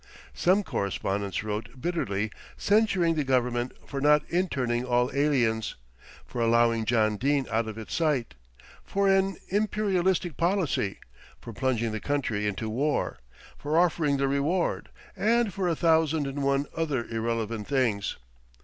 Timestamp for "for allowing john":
6.25-7.17